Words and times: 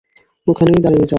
ওখানেই 0.47 0.81
দাঁড়িয়ে 0.83 0.99
যাও! 0.99 1.09